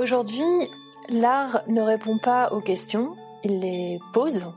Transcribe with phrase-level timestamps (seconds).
[0.00, 0.70] Aujourd'hui,
[1.10, 4.50] l'art ne répond pas aux questions, il les pose.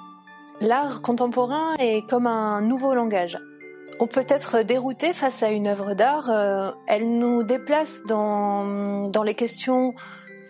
[0.61, 3.37] L'art contemporain est comme un nouveau langage.
[3.99, 9.23] On peut être dérouté face à une œuvre d'art, euh, elle nous déplace dans, dans
[9.23, 9.93] les questions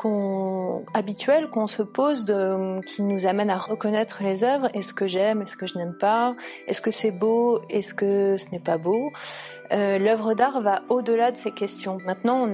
[0.04, 4.70] qu'on habituelles qu'on se pose, de, qui nous amènent à reconnaître les œuvres.
[4.74, 6.36] Est-ce que j'aime, est-ce que je n'aime pas?
[6.68, 9.12] Est-ce que c'est beau, est-ce que ce n'est pas beau?
[9.72, 11.98] Euh, L'œuvre d'art va au-delà de ces questions.
[12.06, 12.48] Maintenant,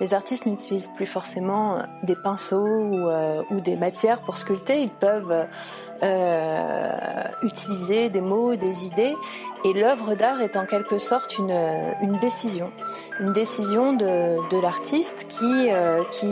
[0.00, 4.80] les artistes n'utilisent plus forcément des pinceaux ou, euh, des matières pour sculpter.
[4.80, 5.46] Ils peuvent
[6.02, 9.14] euh, utiliser des mots, des idées.
[9.64, 11.50] Et l'œuvre d'art est en quelque sorte une,
[12.00, 12.72] une décision,
[13.20, 16.30] une décision de, de l'artiste qui, euh, qui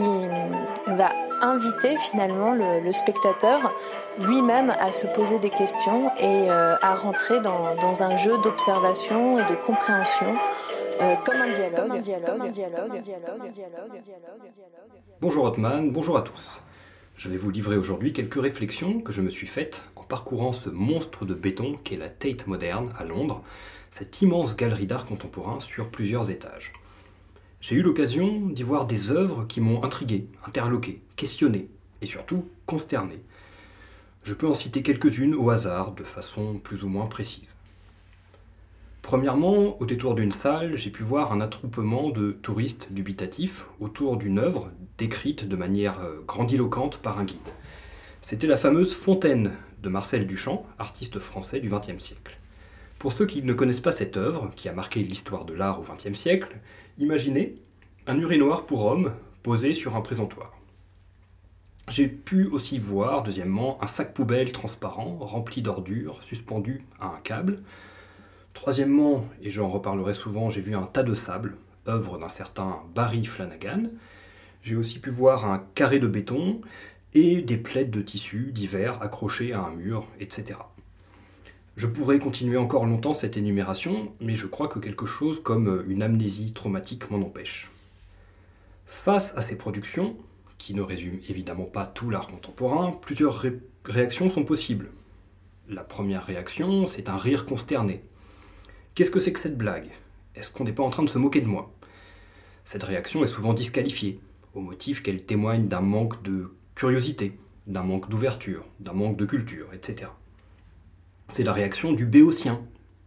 [0.87, 1.11] va
[1.41, 3.71] inviter finalement le, le spectateur
[4.19, 9.37] lui-même à se poser des questions et euh, à rentrer dans, dans un jeu d'observation
[9.39, 10.35] et de compréhension.
[11.01, 14.01] Euh, comme un dialogue, comme un dialogue, comme un dialogue, un dialogue, un dialogue.
[15.21, 16.59] Bonjour Hotman, bonjour à tous.
[17.15, 21.23] Je vais vous livrer aujourd'hui quelques réflexions que je me suis faites parcourant ce monstre
[21.23, 23.41] de béton qu'est la Tate moderne à Londres,
[23.91, 26.73] cette immense galerie d'art contemporain sur plusieurs étages.
[27.61, 31.69] J'ai eu l'occasion d'y voir des œuvres qui m'ont intrigué, interloqué, questionné
[32.01, 33.21] et surtout consterné.
[34.23, 37.55] Je peux en citer quelques-unes au hasard, de façon plus ou moins précise.
[39.01, 44.39] Premièrement, au détour d'une salle, j'ai pu voir un attroupement de touristes dubitatifs autour d'une
[44.39, 47.37] œuvre décrite de manière euh, grandiloquente par un guide.
[48.21, 52.37] C'était la fameuse Fontaine de Marcel Duchamp, artiste français du XXe siècle.
[52.97, 55.83] Pour ceux qui ne connaissent pas cette œuvre, qui a marqué l'histoire de l'art au
[55.83, 56.57] XXe siècle,
[56.97, 57.55] imaginez
[58.07, 59.13] un urinoir pour homme
[59.43, 60.53] posé sur un présentoir.
[61.89, 67.57] J'ai pu aussi voir, deuxièmement, un sac poubelle transparent rempli d'ordures suspendu à un câble,
[68.53, 71.55] Troisièmement, et j'en reparlerai souvent, j'ai vu un tas de sable,
[71.87, 73.83] œuvre d'un certain Barry Flanagan.
[74.63, 76.59] J'ai aussi pu voir un carré de béton
[77.13, 80.59] et des plaides de tissu divers accrochés à un mur, etc.
[81.75, 86.03] Je pourrais continuer encore longtemps cette énumération, mais je crois que quelque chose comme une
[86.03, 87.71] amnésie traumatique m'en empêche.
[88.85, 90.17] Face à ces productions,
[90.57, 94.89] qui ne résument évidemment pas tout l'art contemporain, plusieurs ré réactions sont possibles.
[95.69, 98.03] La première réaction, c'est un rire consterné,
[98.99, 99.87] Qu'est-ce que c'est que cette blague?
[100.35, 101.71] Est-ce qu'on n'est pas en train de se moquer de moi?
[102.65, 104.19] Cette réaction est souvent disqualifiée,
[104.53, 109.73] au motif qu'elle témoigne d'un manque de curiosité, d'un manque d'ouverture, d'un manque de culture,
[109.73, 110.11] etc.
[111.33, 112.61] C'est la réaction du béotien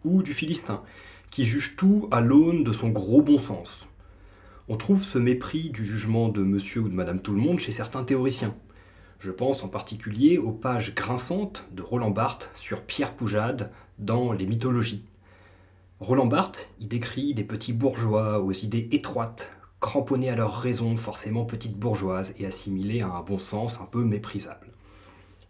[0.05, 0.83] ou du philistin,
[1.31, 3.89] qui juge tout à l'aune de son gros bon sens.
[4.69, 7.73] On trouve ce mépris du jugement de monsieur ou de madame tout le monde chez
[7.73, 8.55] certains théoriciens.
[9.21, 14.45] Je pense en particulier aux pages grinçantes de Roland Barthes sur Pierre Poujade dans Les
[14.45, 15.07] mythologies.
[15.99, 19.49] Roland Barthes y décrit des petits bourgeois aux idées étroites,
[19.83, 24.05] cramponnés à leur raison forcément petite bourgeoise et assimilés à un bon sens un peu
[24.05, 24.69] méprisable.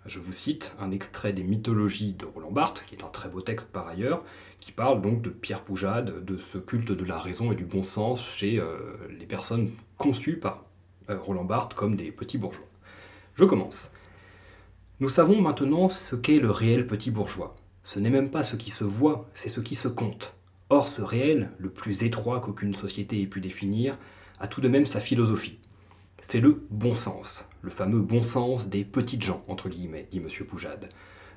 [0.07, 3.43] Je vous cite un extrait des mythologies de Roland Barthes, qui est un très beau
[3.43, 4.21] texte par ailleurs,
[4.59, 7.85] qui parle donc de Pierre Poujade, de ce culte de la raison et du bon
[7.85, 10.65] sens chez euh, les personnes conçues par
[11.11, 12.67] euh, Roland Barthes comme des petits bourgeois.
[13.35, 13.91] Je commence.
[14.99, 17.55] Nous savons maintenant ce qu'est le réel petit bourgeois.
[17.85, 20.35] Ce n'est même pas ce qui se voit, c'est ce qui se compte.
[20.71, 23.99] Or, ce réel, le plus étroit qu'aucune société ait pu définir,
[24.43, 25.59] a tout de même sa philosophie.
[26.21, 30.27] C'est le bon sens, le fameux bon sens des petites gens, entre guillemets, dit M.
[30.47, 30.89] Poujade.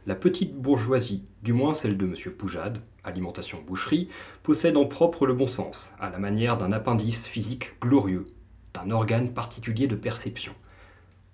[0.07, 2.13] La petite bourgeoisie, du moins celle de M.
[2.33, 4.09] Poujade, alimentation boucherie,
[4.41, 8.25] possède en propre le bon sens, à la manière d'un appendice physique glorieux,
[8.73, 10.53] d'un organe particulier de perception.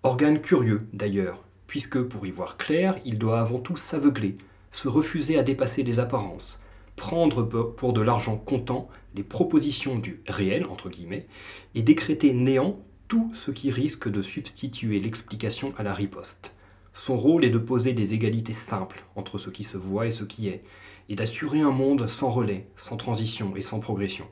[0.04, 4.38] Organe curieux, d'ailleurs, puisque pour y voir clair, il doit avant tout s'aveugler,
[4.72, 6.60] se refuser à dépasser les apparences,
[7.02, 11.26] prendre pour de l'argent comptant les propositions du réel, entre guillemets,
[11.74, 16.54] et décréter néant tout ce qui risque de substituer l'explication à la riposte.
[16.94, 20.24] Son rôle est de poser des égalités simples entre ce qui se voit et ce
[20.24, 20.62] qui est,
[21.10, 24.28] et d'assurer un monde sans relais, sans transition et sans progression.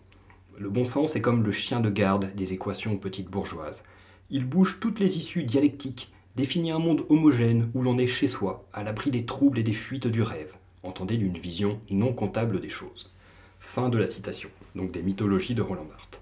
[0.55, 3.81] Le bon sens est comme le chien de garde des équations petites bourgeoises.
[4.29, 8.67] Il bouge toutes les issues dialectiques, définit un monde homogène où l'on est chez soi,
[8.73, 10.53] à l'abri des troubles et des fuites du rêve
[10.83, 13.11] entendez d'une vision non comptable des choses.
[13.59, 16.21] Fin de la citation, donc des mythologies de Roland Barthes.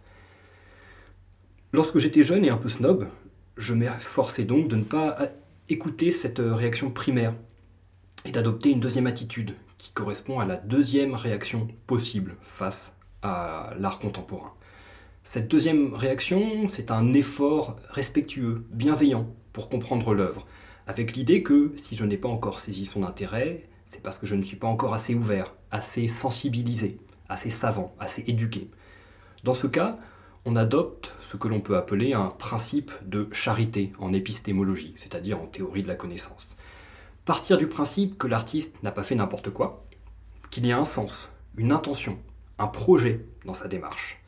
[1.73, 3.07] Lorsque j'étais jeune et un peu snob,
[3.57, 5.17] je m'efforçais donc de ne pas
[5.69, 7.33] écouter cette réaction primaire
[8.25, 13.99] et d'adopter une deuxième attitude qui correspond à la deuxième réaction possible face à l'art
[13.99, 14.53] contemporain.
[15.23, 20.47] Cette deuxième réaction, c'est un effort respectueux, bienveillant pour comprendre l'œuvre,
[20.87, 24.35] avec l'idée que si je n'ai pas encore saisi son intérêt, c'est parce que je
[24.35, 26.99] ne suis pas encore assez ouvert, assez sensibilisé,
[27.29, 28.69] assez savant, assez éduqué.
[29.43, 29.97] Dans ce cas,
[30.45, 35.45] on adopte ce que l'on peut appeler un principe de charité en épistémologie, c'est-à-dire en
[35.45, 36.57] théorie de la connaissance.
[37.25, 39.85] Partir du principe que l'artiste n'a pas fait n'importe quoi,
[40.49, 42.19] qu'il y a un sens, une intention,
[42.59, 44.21] un projet dans sa démarche.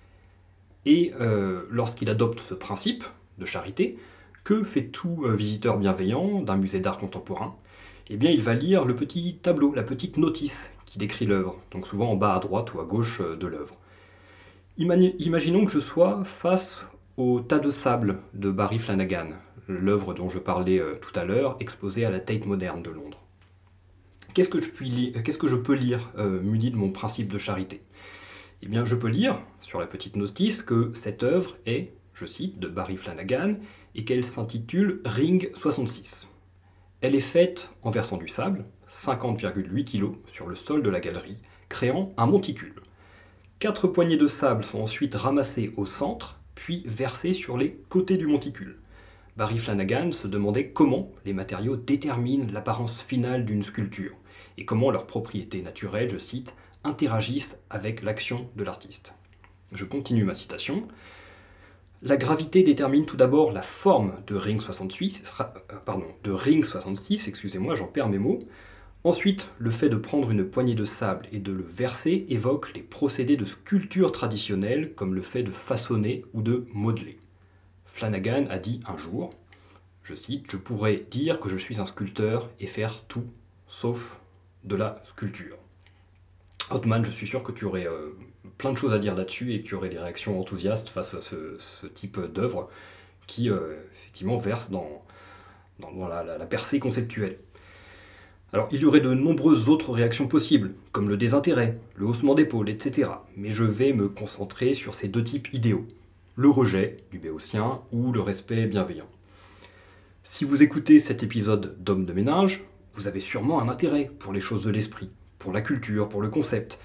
[0.85, 3.03] Et euh, lorsqu'il adopte ce principe
[3.37, 3.99] de charité,
[4.45, 7.57] que fait tout euh, visiteur bienveillant d'un musée d'art contemporain
[8.11, 11.85] Eh bien, il va lire le petit tableau, la petite notice qui décrit l'œuvre, donc
[11.85, 13.77] souvent en bas à droite ou à gauche euh, de l'œuvre.
[14.77, 16.85] Imaginons que je sois face
[17.17, 19.27] au tas de sable de Barry Flanagan,
[19.67, 23.19] l'œuvre dont je parlais tout à l'heure, exposée à la Tate Moderne de Londres.
[24.33, 27.81] Qu'est-ce que je, je peux lire muni de mon principe de charité?
[28.61, 32.57] Eh bien, je peux lire sur la petite notice que cette œuvre est, je cite,
[32.57, 33.55] de Barry Flanagan
[33.95, 36.29] et qu'elle s'intitule Ring 66.
[37.01, 41.37] Elle est faite en versant du sable, 50,8 kg, sur le sol de la galerie,
[41.69, 42.75] créant un monticule.
[43.59, 48.27] Quatre poignées de sable sont ensuite ramassées au centre, puis versées sur les côtés du
[48.27, 48.79] monticule.
[49.37, 54.15] Barry Flanagan se demandait comment les matériaux déterminent l'apparence finale d'une sculpture,
[54.57, 56.53] et comment leurs propriétés naturelles, je cite,
[56.83, 59.13] interagissent avec l'action de l'artiste.
[59.71, 60.85] Je continue ma citation.
[62.01, 65.43] La gravité détermine tout d'abord la forme de ring 66, euh,
[65.83, 68.39] pardon, de ring 66, excusez-moi, j'en perds mes mots.
[69.03, 72.83] Ensuite, le fait de prendre une poignée de sable et de le verser évoque les
[72.83, 77.19] procédés de sculpture traditionnels comme le fait de façonner ou de modeler.
[77.85, 79.31] Flanagan a dit un jour,
[80.01, 83.25] je cite, Je pourrais dire que je suis un sculpteur et faire tout,
[83.67, 84.21] sauf
[84.63, 85.57] de la sculpture.
[86.71, 88.11] Hotman, je suis sûr que tu aurais euh,
[88.57, 91.21] plein de choses à dire là-dessus et que tu aurais des réactions enthousiastes face à
[91.21, 92.69] ce, type d'œuvre
[93.25, 95.03] qui, euh, effectivement, verse dans,
[95.79, 97.39] la, percée conceptuelle.
[98.53, 102.69] Alors, il y aurait de nombreuses autres réactions possibles, comme le désintérêt, le haussement d'épaule,
[102.69, 103.11] etc.
[103.35, 105.85] Mais je vais me concentrer sur ces deux types idéaux,
[106.35, 109.09] le rejet du béotien ou le respect bienveillant.
[110.23, 112.63] Si vous écoutez cet épisode d'Homme de ménage,
[112.93, 116.29] vous avez sûrement un intérêt pour les choses de l'esprit, pour la culture, pour le
[116.29, 116.77] concept.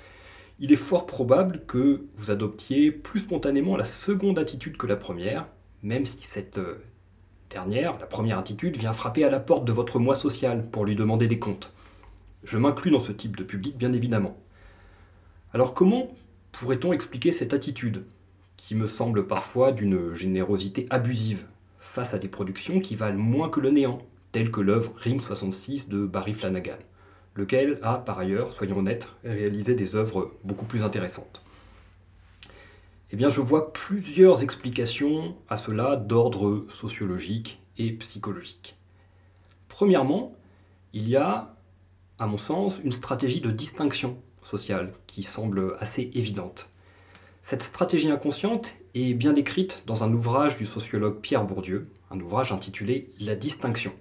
[0.61, 5.49] Il est fort probable que vous adoptiez plus spontanément la seconde attitude que la première,
[5.83, 6.77] même si cette euh,
[7.51, 10.95] dernière, la première attitude, vient frapper à la porte de votre moi social pour lui
[10.95, 11.73] demander des comptes.
[12.45, 14.37] Je m'inclus dans ce type de public, bien évidemment.
[15.53, 16.15] Alors comment
[16.53, 18.05] pourrait-on expliquer cette attitude,
[18.57, 21.47] qui me semble parfois d'une générosité abusive,
[21.81, 23.99] face à des productions qui valent moins que le néant,
[24.31, 26.79] telles que l'œuvre Ring 66 de Barry Flanagan?
[27.35, 31.43] Lequel a par ailleurs, soyons honnêtes, réalisé des œuvres beaucoup plus intéressantes.
[33.11, 38.77] Eh bien, je vois plusieurs explications à cela d'ordre sociologique et psychologique.
[39.69, 40.35] Premièrement,
[40.93, 41.55] il y a,
[42.19, 46.69] à mon sens, une stratégie de distinction sociale qui semble assez évidente.
[47.43, 52.53] Cette stratégie inconsciente est bien décrite dans un ouvrage du sociologue Pierre Bourdieu, un ouvrage
[52.53, 53.93] intitulé La distinction.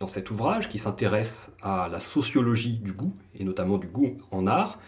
[0.00, 4.46] Dans cet ouvrage, qui s'intéresse à la sociologie du goût, et notamment du goût en
[4.46, 4.78] art,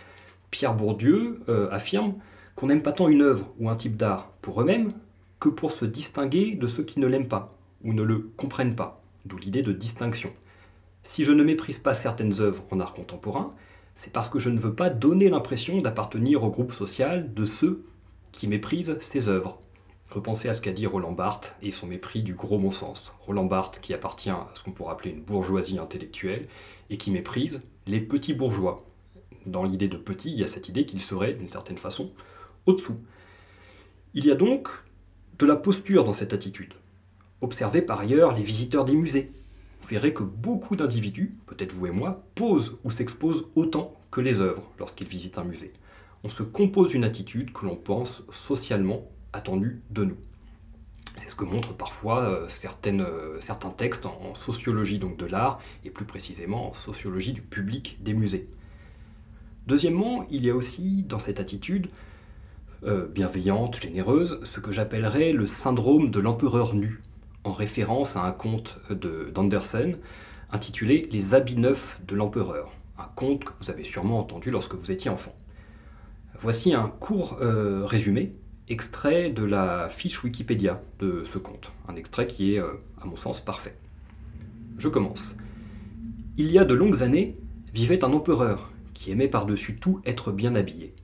[0.51, 2.15] Pierre Bourdieu euh, affirme
[2.55, 4.95] qu'on n'aime pas tant une œuvre ou un type d'art pour eux-mêmes
[5.39, 7.55] que pour se distinguer de ceux qui ne l'aiment pas
[7.85, 10.33] ou ne le comprennent pas, d'où l'idée de distinction.
[11.03, 13.51] Si je ne méprise pas certaines œuvres en art contemporain,
[13.95, 17.85] c'est parce que je ne veux pas donner l'impression d'appartenir au groupe social de ceux
[18.31, 19.61] qui méprisent ces œuvres.
[20.13, 23.13] Repensez à ce qu'a dit Roland Barthes et son mépris du gros bon sens.
[23.21, 26.49] Roland Barthes qui appartient à ce qu'on pourrait appeler une bourgeoisie intellectuelle
[26.91, 28.85] et qui méprise les petits bourgeois.
[29.47, 32.13] Dans l'idée de petit, il y a cette idée qu'il serait, d'une certaine façon,
[32.67, 32.99] au-dessous.
[34.13, 34.69] Il y a donc
[35.39, 36.75] de la posture dans cette attitude.
[37.41, 39.33] Observez par ailleurs les visiteurs des musées.
[39.81, 44.41] Vous verrez que beaucoup d'individus, peut-être vous et moi, posent ou s'exposent autant que les
[44.41, 45.73] œuvres lorsqu'ils visitent un musée.
[46.23, 50.17] On se compose une attitude que l'on pense socialement attendu de nous.
[51.17, 52.47] C'est ce que montrent parfois euh,
[52.87, 57.99] euh, certains textes en, sociologie donc de l'art et plus précisément en sociologie du public
[58.03, 58.49] des musées.
[59.67, 61.89] Deuxièmement, il y a aussi dans cette attitude
[62.85, 67.03] euh, bienveillante, généreuse, ce que j'appellerais le syndrome de l'empereur nu,
[67.45, 68.79] en référence à un conte
[69.35, 69.99] d'Andersen
[70.51, 74.91] intitulé Les habits neufs de l'empereur, un conte que vous avez sûrement entendu lorsque vous
[74.91, 75.35] étiez enfant.
[76.39, 78.33] Voici un court résumé
[78.73, 83.17] extrait de la fiche Wikipédia de ce conte, un extrait qui est, euh, à mon
[83.17, 83.77] sens, parfait.
[84.79, 85.37] Je commence.
[86.39, 87.37] Il y a de longues années,
[87.75, 90.95] vivait un empereur qui aimait par-dessus tout être bien habillé.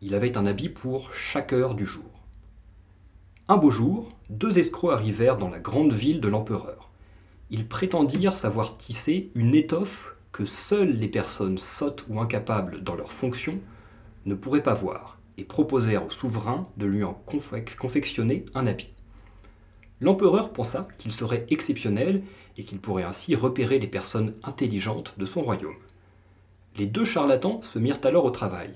[0.00, 2.24] Il avait un habit pour chaque heure du jour.
[3.48, 6.90] Un beau jour, deux escrocs arrivèrent dans la grande ville de l'empereur.
[7.50, 13.12] Ils prétendirent savoir tisser une étoffe que seules les personnes sottes ou incapables dans leurs
[13.12, 13.60] fonctions
[14.24, 17.14] ne pourraient pas voir et proposèrent au souverain de lui en
[17.78, 18.90] confectionner un habit.
[20.00, 22.22] L'empereur pensa qu'il serait exceptionnel
[22.56, 25.76] et qu'il pourrait ainsi repérer les personnes intelligentes de son royaume.
[26.76, 28.74] Les deux charlatans se mirent alors au travail.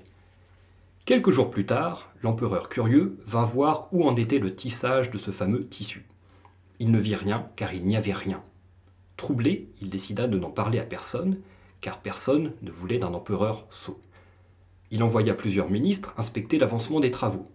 [1.06, 5.30] Quelques jours plus tard, l'empereur curieux vint voir où en était le tissage de ce
[5.30, 6.06] fameux tissu.
[6.78, 8.42] Il ne vit rien car il n'y avait rien.
[9.16, 11.38] Troublé, il décida de n'en parler à personne,
[11.80, 14.00] car personne ne voulait d'un empereur sot.
[14.94, 17.50] Il envoya plusieurs ministres inspecter l'avancement des travaux.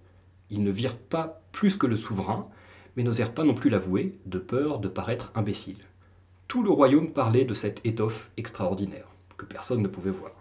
[0.49, 2.49] Ils ne virent pas plus que le souverain,
[2.97, 5.77] mais n'osèrent pas non plus l'avouer, de peur de paraître imbécile.
[6.49, 10.33] Tout le royaume parlait de cette étoffe extraordinaire, que personne ne pouvait voir.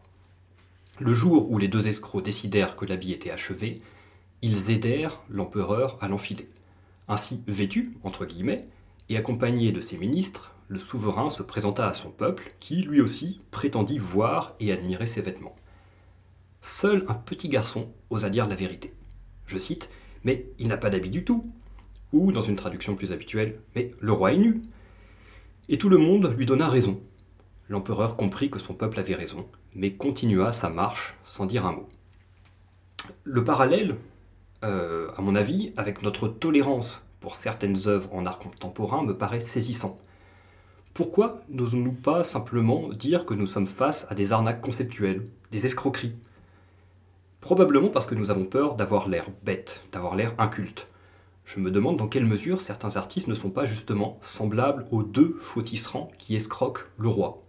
[0.99, 3.81] Le jour où les deux escrocs décidèrent que l'habit était achevé,
[4.43, 6.49] ils aidèrent l'empereur à l'enfiler.
[7.07, 8.67] Ainsi vêtu, entre guillemets,
[9.09, 13.39] et accompagné de ses ministres, le souverain se présenta à son peuple, qui lui aussi
[13.53, 15.55] prétendit voir et admirer ses vêtements.
[16.61, 18.93] Seul un petit garçon osa dire la vérité.
[19.47, 19.91] Je cite
[20.25, 21.53] Mais il n'a pas d'habit du tout.
[22.13, 24.63] Ou, dans une traduction plus habituelle, Mais le roi est nu.
[25.69, 27.01] Et tout le monde lui donna raison.
[27.69, 31.89] L'empereur comprit que son peuple avait raison, mais continua sa marche sans dire un mot.
[33.25, 33.97] Le parallèle,
[34.65, 39.41] euh, à mon avis, avec notre tolérance pour certaines œuvres en art contemporain me paraît
[39.41, 39.97] saisissant.
[40.95, 46.17] Pourquoi n'osons-nous pas simplement dire que nous sommes face à des arnaques conceptuelles, des escroqueries?
[47.41, 50.89] Probablement parce que nous avons peur d'avoir l'air bête, d'avoir l'air inculte.
[51.45, 55.37] Je me demande dans quelle mesure certains artistes ne sont pas justement semblables aux deux
[55.41, 57.43] faux tisserands qui escroquent le roi.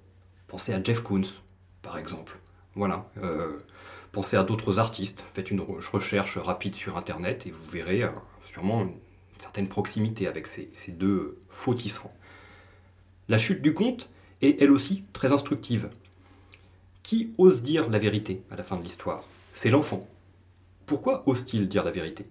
[0.47, 1.33] Pensez à Jeff Koons,
[1.81, 2.39] par exemple.
[2.75, 3.09] Voilà.
[3.21, 3.57] Euh,
[4.11, 5.23] pensez à d'autres artistes.
[5.33, 8.09] Faites une recherche rapide sur Internet et vous verrez euh,
[8.45, 8.93] sûrement une
[9.37, 12.13] certaine proximité avec ces, ces deux faux tisserands.
[13.27, 14.09] La chute du conte
[14.41, 15.89] est elle aussi très instructive.
[17.03, 19.23] Qui ose dire la vérité à la fin de l'histoire?
[19.53, 20.07] C'est l'enfant.
[20.85, 22.25] Pourquoi ose-t-il dire la vérité?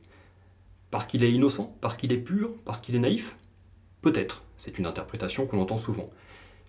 [0.90, 3.36] Parce qu'il est innocent Parce qu'il est pur Parce qu'il est naïf?
[4.02, 6.10] Peut-être, c'est une interprétation qu'on entend souvent.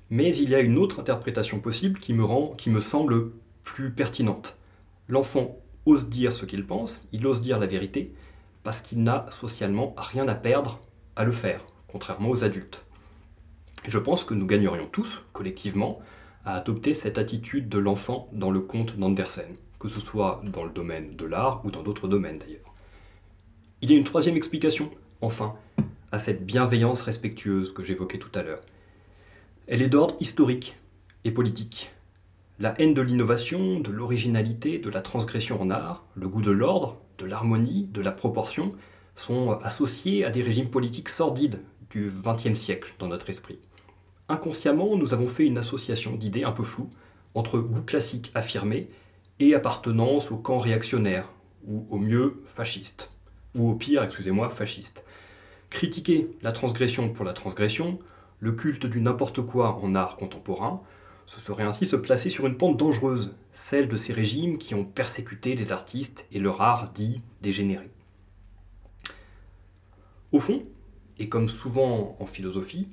[0.10, 3.32] Mais il y a une autre interprétation possible qui me, rend, qui me semble
[3.64, 4.58] plus pertinente.
[5.08, 8.14] L'enfant ose dire ce qu'il pense, il ose dire la vérité,
[8.64, 10.82] parce qu'il n'a socialement rien à perdre
[11.16, 12.84] à le faire, contrairement aux adultes.
[13.86, 16.00] je pense que nous gagnerions tous, collectivement,
[16.46, 20.72] à adopter cette attitude de l'enfant dans le conte d'Andersen que ce soit dans le
[20.72, 22.74] domaine de l'art ou dans d'autres domaines d'ailleurs.
[23.82, 25.56] Il y a une troisième explication, enfin,
[26.12, 28.62] à cette bienveillance respectueuse que j'évoquais tout à l'heure.
[29.68, 30.76] Elle est d'ordre historique
[31.24, 31.92] et politique.
[32.60, 36.98] La haine de l'innovation, de l'originalité, de la transgression en art, le goût de l'ordre,
[37.18, 38.72] de l'harmonie, de la proportion,
[39.16, 43.60] sont associés à des régimes politiques sordides du XXe siècle dans notre esprit.
[44.28, 46.90] Inconsciemment, nous avons fait une association d'idées un peu floues
[47.34, 48.90] entre goût classique affirmé
[49.40, 51.32] et appartenance au camp réactionnaire,
[51.66, 53.12] ou au mieux fasciste,
[53.56, 55.04] ou au pire, excusez-moi, fasciste.
[55.70, 58.00] Critiquer la transgression pour la transgression,
[58.40, 60.82] le culte du n'importe quoi en art contemporain,
[61.26, 64.86] ce serait ainsi se placer sur une pente dangereuse, celle de ces régimes qui ont
[64.86, 67.92] persécuté les artistes et leur art dit dégénéré.
[70.32, 70.64] Au fond,
[71.20, 72.88] et comme souvent en philosophie,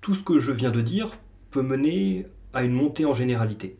[0.00, 1.10] tout ce que je viens de dire
[1.50, 3.76] peut mener à une montée en généralité.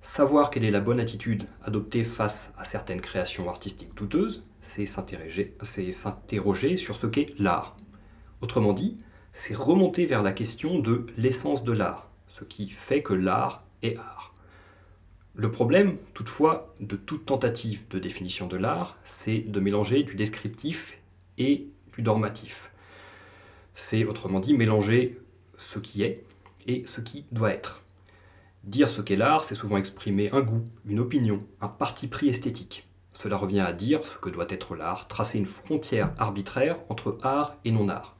[0.00, 6.76] Savoir quelle est la bonne attitude adoptée face à certaines créations artistiques douteuses, c'est s'interroger
[6.76, 7.76] sur ce qu'est l'art.
[8.40, 8.96] Autrement dit,
[9.32, 13.96] c'est remonter vers la question de l'essence de l'art, ce qui fait que l'art est
[13.96, 14.34] art.
[15.34, 20.98] Le problème, toutefois, de toute tentative de définition de l'art, c'est de mélanger du descriptif
[21.38, 22.72] et du normatif.
[23.74, 25.20] C'est autrement dit mélanger
[25.56, 26.24] ce qui est
[26.66, 27.84] et ce qui doit être.
[28.68, 32.86] Dire ce qu'est l'art, c'est souvent exprimer un goût, une opinion, un parti pris esthétique.
[33.14, 37.56] Cela revient à dire ce que doit être l'art, tracer une frontière arbitraire entre art
[37.64, 38.14] et non-art.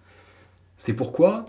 [0.78, 1.44] C'est pourquoi,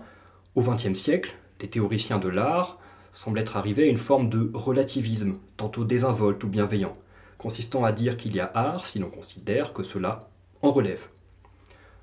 [0.54, 2.78] au XXe siècle, les théoriciens de l'art
[3.10, 6.92] semblent être arrivés à une forme de relativisme, tantôt désinvolte ou bienveillant,
[7.38, 10.28] consistant à dire qu'il y a art si l'on considère que cela
[10.60, 11.08] en relève.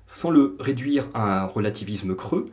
[0.08, 2.50] Sans le réduire à un relativisme creux,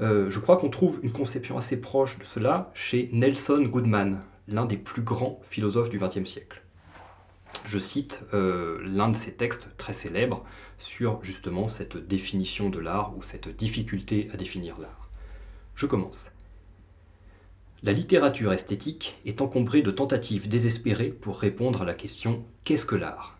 [0.00, 4.76] je crois qu'on trouve une conception assez proche de cela chez Nelson Goodman, l'un des
[4.76, 6.62] plus grands philosophes du XXe siècle.
[7.64, 10.44] Je cite euh, l'un de ses textes très célèbres
[10.78, 15.10] sur justement cette définition de l'art ou cette difficulté à définir l'art.
[15.74, 16.26] Je commence.
[17.82, 22.96] La littérature esthétique est encombrée de tentatives désespérées pour répondre à la question qu'est-ce que
[22.96, 23.38] l'art?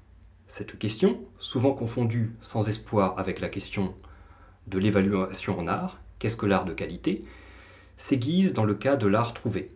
[0.48, 3.94] Cette question, souvent confondue sans espoir avec la question
[4.66, 7.22] de l'évaluation en art, qu'est-ce que l'art de qualité,
[7.96, 9.70] s'aiguise dans le cas de l'art trouvé,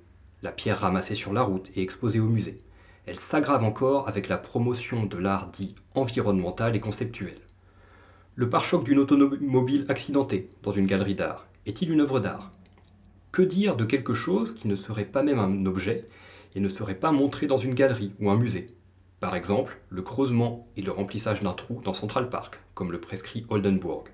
[0.44, 2.60] la pierre ramassée sur la route et exposée au musée.
[3.06, 7.36] elle s'aggrave encore avec la promotion de l'art dit environnemental et conceptuel.
[8.34, 12.52] Le pare-choc d'une automobile accidentée dans une galerie d'art est-il une œuvre d'art?
[13.32, 16.06] Que dire de quelque chose qui ne serait pas même un objet
[16.54, 18.68] et ne serait pas montré dans une galerie ou un musée?
[19.20, 23.46] Par exemple, le creusement et le remplissage d'un trou dans Central Park, comme le prescrit
[23.48, 24.04] Oldenburg.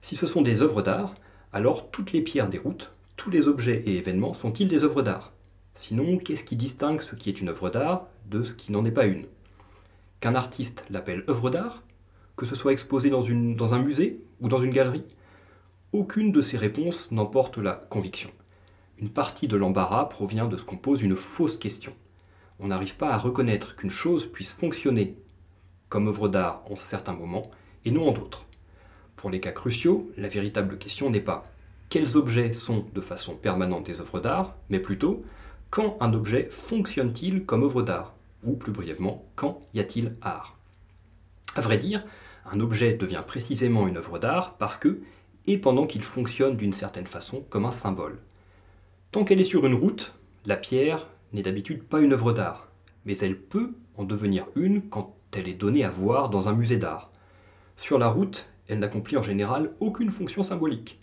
[0.00, 1.14] Si ce sont des œuvres d'art,
[1.52, 5.32] alors toutes les pierres des routes, tous les objets et événements sont-ils des œuvres d'art?
[5.74, 8.90] Sinon, qu'est-ce qui distingue ce qui est une œuvre d'art de ce qui n'en est
[8.90, 9.26] pas une?
[10.20, 11.84] Qu'un artiste l'appelle œuvre d'art?
[12.36, 15.06] Que ce soit exposé dans, un musée ou dans une galerie?
[15.92, 18.30] Aucune de ces réponses n'emporte la conviction.
[18.98, 21.94] Une partie de l'embarras provient de ce qu'on pose une fausse question.
[22.58, 25.16] On n'arrive pas à reconnaître qu'une chose puisse fonctionner
[25.88, 27.50] comme œuvre d'art en certains moments
[27.84, 28.47] et non en d'autres.
[29.18, 31.44] Pour les cas cruciaux, la véritable question n'est pas
[31.88, 35.24] quels objets sont de façon permanente des œuvres d'art, mais plutôt
[35.70, 40.56] quand un objet fonctionne-t-il comme œuvre d'art Ou plus brièvement, quand y a-t-il art
[41.56, 42.04] À vrai dire,
[42.52, 45.00] un objet devient précisément une œuvre d'art parce que,
[45.46, 48.20] et pendant qu'il fonctionne d'une certaine façon comme un symbole.
[49.10, 50.14] Tant qu'elle est sur une route,
[50.46, 52.68] la pierre n'est d'habitude pas une œuvre d'art,
[53.04, 56.78] mais elle peut en devenir une quand elle est donnée à voir dans un musée
[56.78, 57.10] d'art.
[57.76, 60.98] Sur la route, elle n'accomplit en général aucune fonction symbolique.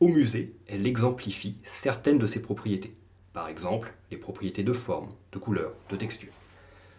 [0.00, 2.96] Au musée, elle exemplifie certaines de ses propriétés.
[3.32, 6.32] Par exemple, les propriétés de forme, de couleur, de texture.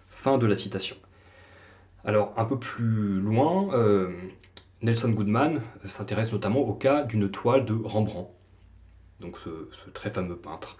[0.09, 0.95] Fin de la citation.
[2.05, 4.09] Alors, un peu plus loin, euh,
[4.81, 8.29] Nelson Goodman s'intéresse notamment au cas d'une toile de Rembrandt,
[9.19, 10.77] donc ce, très fameux peintre.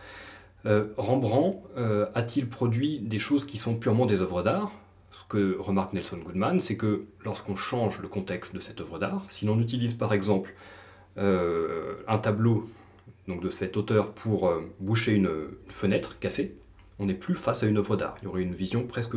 [0.65, 4.71] Euh, Rembrandt euh, a-t-il produit des choses qui sont purement des œuvres d'art?
[5.13, 9.25] Ce que remarque Nelson Goodman, c'est que lorsqu'on change le contexte de cette œuvre d'art,
[9.29, 10.55] si l'on utilise par exemple
[11.17, 12.67] euh, un tableau
[13.27, 15.29] de cet auteur pour euh, boucher une,
[15.67, 16.57] fenêtre cassée,
[16.97, 18.15] on n'est plus face à une œuvre d'art.
[18.21, 19.15] Il y aurait une vision presque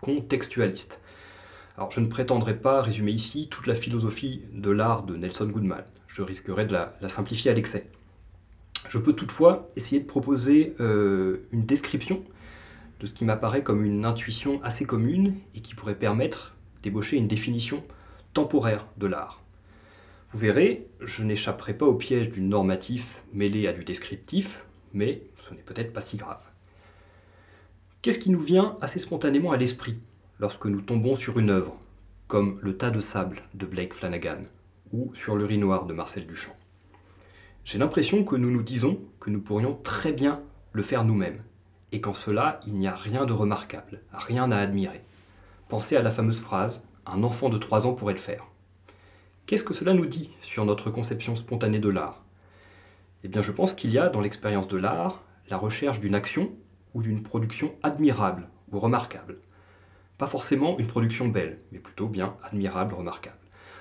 [0.00, 1.00] contextualiste.
[1.76, 5.84] Alors je ne prétendrai pas résumer ici toute la philosophie de l'art de Nelson Goodman.
[6.06, 7.86] Je risquerais de la, simplifier à l'excès.
[8.88, 12.22] Je peux toutefois essayer de proposer euh, une description
[13.02, 17.26] de ce qui m'apparaît comme une intuition assez commune et qui pourrait permettre d'ébaucher une
[17.26, 17.82] définition
[18.32, 19.42] temporaire de l'art.
[20.30, 25.52] Vous verrez, je n'échapperai pas au piège du normatif mêlé à du descriptif, mais ce
[25.52, 26.44] n'est peut-être pas si grave.
[28.02, 29.98] Qu'est-ce qui nous vient assez spontanément à l'esprit
[30.38, 31.76] lorsque nous tombons sur une œuvre,
[32.28, 34.44] comme Le tas de sable de Blake Flanagan
[34.92, 36.56] ou Sur l'urinoir de Marcel Duchamp?
[37.64, 40.40] J'ai l'impression que nous nous disons que nous pourrions très bien
[40.72, 41.38] le faire nous-mêmes,
[41.92, 45.02] et qu'en cela il n'y a rien de remarquable, rien à admirer.
[45.68, 48.46] Pensez à la fameuse phrase Un enfant de 3 ans pourrait le faire.
[49.46, 52.22] Qu'est-ce que cela nous dit sur notre conception spontanée de l'art?
[53.24, 56.50] Eh bien je pense qu'il y a dans l'expérience de l'art la recherche d'une action
[56.94, 59.38] ou d'une production admirable ou remarquable.
[60.18, 63.36] Pas forcément une production belle, mais plutôt bien admirable, remarquable.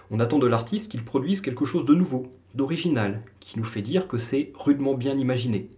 [0.10, 4.08] On attend de l'artiste qu'il produise quelque chose de nouveau, d'original, qui nous fait dire
[4.08, 5.69] que c'est rudement bien imaginé,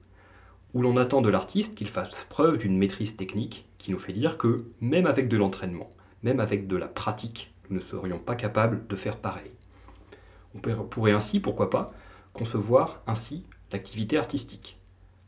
[0.73, 4.37] où l'on attend de l'artiste qu'il fasse preuve d'une maîtrise technique qui nous fait dire
[4.37, 5.89] que même avec de l'entraînement,
[6.23, 9.51] même avec de la pratique, nous ne serions pas capables de faire pareil.
[10.55, 11.87] On pourrait ainsi, pourquoi pas,
[12.31, 14.79] concevoir ainsi l'activité artistique,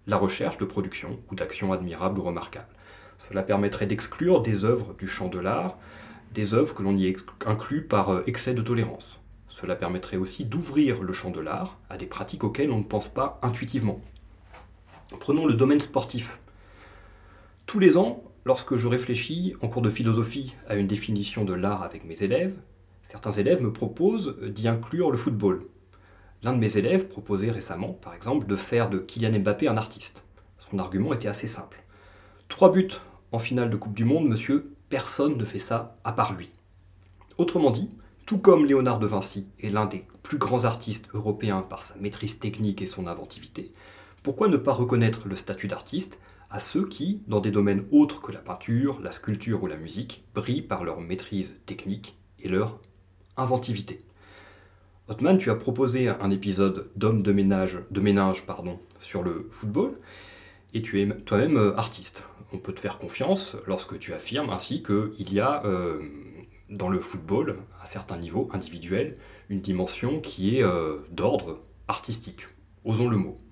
[0.07, 2.67] la recherche de production ou d'action admirable ou remarquable.
[3.17, 5.77] Cela permettrait d'exclure des œuvres du champ de l'art,
[6.33, 9.19] des œuvres que l'on y inclut par euh, excès de tolérance.
[9.47, 13.07] Cela permettrait aussi d'ouvrir le champ de l'art à des pratiques auxquelles on ne pense
[13.07, 14.01] pas intuitivement,
[15.19, 16.39] Prenons le domaine sportif.
[17.65, 21.83] Tous les ans, lorsque je réfléchis en cours de philosophie à une définition de l'art
[21.83, 22.55] avec mes élèves,
[23.01, 25.65] certains élèves me proposent d'y inclure le football.
[26.43, 30.23] L'un de mes élèves proposait récemment, par exemple, de faire de Kylian Mbappé un artiste.
[30.59, 31.83] Son argument était assez simple.
[32.47, 32.91] Trois buts
[33.31, 36.51] en finale de Coupe du Monde, monsieur, personne ne fait ça à part lui.
[37.37, 37.89] Autrement dit,
[38.25, 42.39] tout comme Léonard de Vinci est l'un des plus grands artistes européens par sa maîtrise
[42.39, 43.71] technique et son inventivité,
[44.25, 46.17] pourquoi ne pas reconnaître le statut d'artiste
[46.49, 50.25] à ceux qui, dans des domaines autres que la peinture, la sculpture ou la musique,
[50.33, 52.79] brillent par leur maîtrise technique et leur
[53.37, 53.99] inventivité?
[55.09, 57.77] Hotman, tu as proposé un épisode d'homme de ménage,
[58.99, 59.95] sur le football,
[60.73, 62.23] et tu es toi-même euh, artiste.
[62.51, 66.01] On peut te faire confiance lorsque tu affirmes ainsi qu'il y a euh,
[66.71, 69.17] dans le football, à certains niveaux individuels,
[69.49, 72.47] une dimension qui est euh, d'ordre artistique.
[72.85, 73.44] Osons le mot.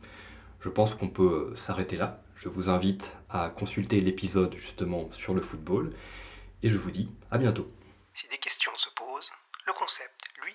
[0.63, 2.21] Je pense qu'on peut s'arrêter là.
[2.37, 5.89] Je vous invite à consulter l'épisode justement sur le football
[6.61, 7.69] et je vous dis à bientôt.
[8.13, 9.29] Si des questions se posent,
[9.67, 10.53] le concept, lui,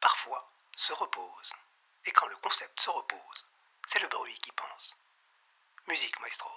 [0.00, 1.52] parfois se repose.
[2.06, 3.46] Et quand le concept se repose,
[3.86, 4.96] c'est le bruit qui pense.
[5.88, 6.48] Musique, maestro.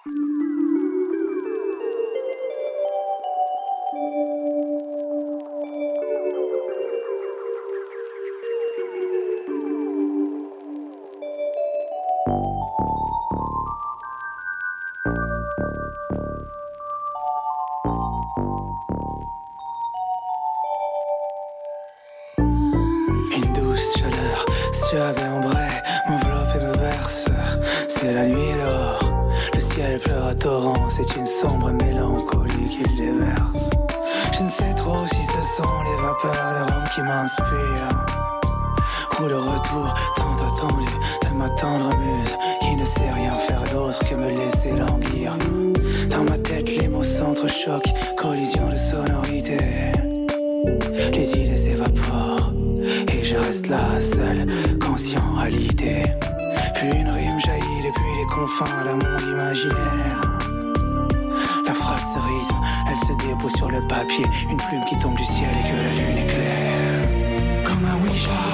[30.96, 33.70] C'est une sombre mélancolie qu'il déverse.
[34.32, 38.06] Je ne sais trop si ce sont les vapeurs de Rome qui m'inspirent.
[39.20, 43.98] Ou le retour tant attendu de ma tendre muse qui ne sait rien faire d'autre
[44.08, 45.36] que me laisser languir.
[46.10, 49.58] Dans ma tête, les mots s'entrechoquent, collision de sonorité.
[51.12, 52.52] Les idées s'évaporent
[53.12, 54.46] et je reste là seul,
[54.78, 56.04] conscient à l'idée.
[56.76, 60.23] Puis une rime jaillit depuis les confins d'un monde imaginaire.
[63.20, 66.18] Se dépose sur le papier, une plume qui tombe du ciel et que la lune
[66.18, 67.64] éclaire.
[67.64, 68.53] Comme un Ouija.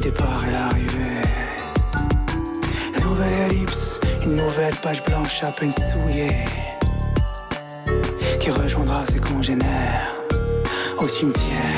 [0.00, 1.20] départ et l'arrivée.
[3.02, 6.44] Nouvelle ellipse, une nouvelle page blanche à peine souillée,
[8.40, 10.12] qui rejoindra ses congénères
[10.98, 11.69] au cimetière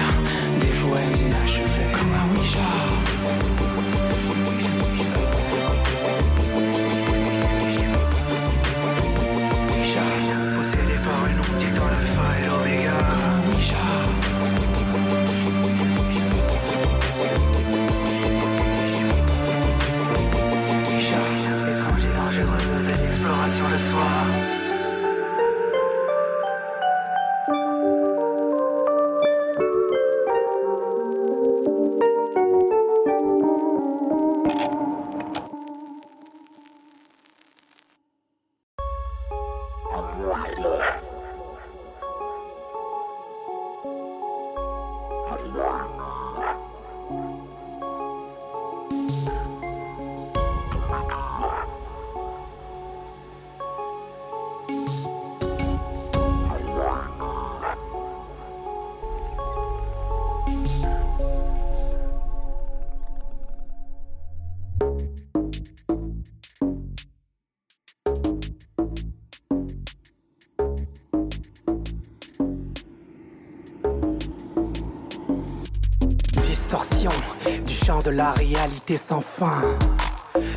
[78.05, 79.61] de la réalité sans fin.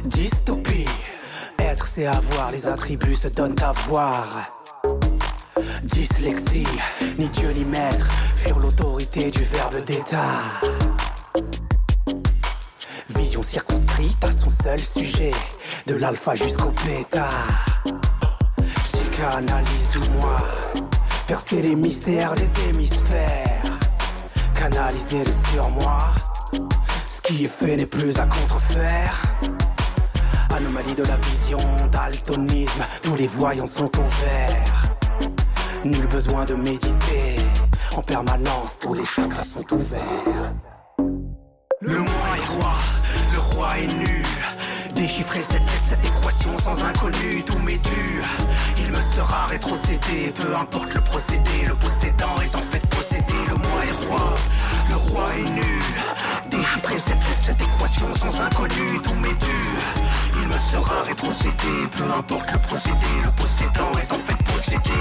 [0.06, 0.86] Dystopie,
[1.60, 4.26] être c'est avoir, les attributs se donnent à voir.
[5.84, 6.68] Dyslexie,
[7.18, 10.42] ni Dieu ni maître, fuir l'autorité du verbe d'état.
[13.16, 15.32] Vision circonscrite à son seul sujet,
[15.88, 17.30] de l'alpha jusqu'au bêta.
[18.92, 20.38] Psychanalyse du moi,
[21.28, 23.80] percer les mystères des hémisphères,
[24.56, 26.14] canaliser le surmoi
[27.26, 29.24] qui est fait n'est plus à contrefaire.
[30.56, 31.58] Anomalie de la vision,
[31.92, 34.84] daltonisme, tous les voyants sont vert.
[35.84, 37.36] Nul besoin de méditer,
[37.96, 40.54] en permanence tous les chakras sont ouverts.
[41.82, 42.74] Le moi est roi,
[43.34, 44.24] le roi est nu.
[44.96, 48.22] Déchiffrer cette lettre, cette équation sans inconnu, tout m'est dû.
[48.78, 53.34] Il me sera rétrocédé, peu importe le procédé, le possédant est en fait possédé.
[53.48, 54.34] Le moi est roi,
[54.90, 55.85] le roi est nu.
[56.76, 56.98] Déchiffrer
[57.42, 60.42] cette, équation sans inconnu, tout m'est dû.
[60.42, 61.54] Il me sera rétrocédé,
[61.96, 64.92] peu importe le procédé, le possédant est en fait possédé.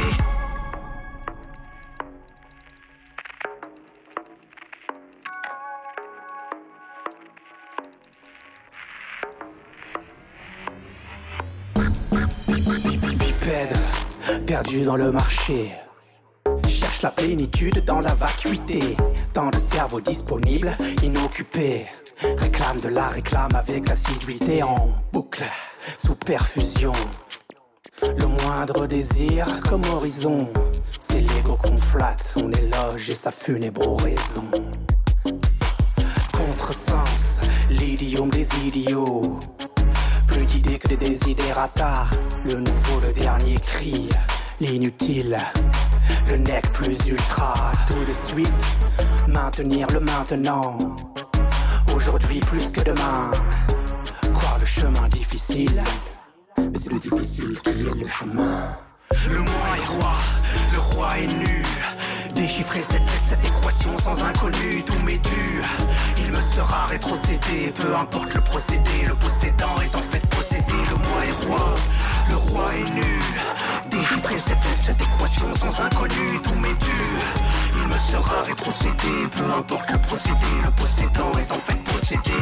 [14.46, 15.72] Perdu dans le marché
[17.02, 18.96] la plénitude dans la vacuité.
[19.32, 21.86] Tant de cerveau disponible, inoccupé.
[22.38, 24.76] Réclame de la réclame avec assiduité en
[25.12, 25.44] boucle,
[25.98, 26.92] sous perfusion.
[28.02, 30.48] Le moindre désir comme horizon,
[31.00, 34.44] c'est l'ego qu'on flatte, son éloge et sa funèbre oraison.
[36.32, 39.38] Contresens, l'idiome des idiots.
[40.28, 42.06] Plus d'idées que des désidérata.
[42.46, 44.08] Le nouveau, le dernier cri,
[44.60, 45.38] l'inutile.
[46.28, 48.48] Le nec plus ultra, tout de suite.
[49.28, 50.78] Maintenir le maintenant.
[51.94, 53.30] Aujourd'hui plus que demain.
[54.32, 55.82] Croire le chemin difficile.
[56.58, 58.76] Mais c'est le difficile qui est le chemin.
[59.28, 60.14] Le moi est roi,
[60.72, 61.62] le roi est nu.
[62.34, 65.60] Déchiffrer cette lettre, cette équation sans inconnu, tout m'est dû.
[66.18, 69.04] Il me sera rétrocédé, peu importe le procédé.
[69.06, 70.72] Le possédant est en fait possédé.
[70.90, 71.74] Le moi est roi,
[72.30, 73.20] le roi est nu.
[74.14, 74.30] Lettre,
[74.82, 77.00] cette équation sans inconnu, tout m'est dû.
[77.80, 80.36] Il me sera rétrocédé, peu importe le procédé.
[80.64, 82.32] Le possédant est en fait possédé.